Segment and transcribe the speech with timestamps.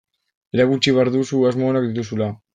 [0.57, 2.33] Erakutsi behar duzu asmo onak dituzula.